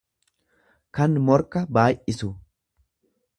kan 0.99 1.13
morka 1.27 1.63
baay'isu. 1.79 2.31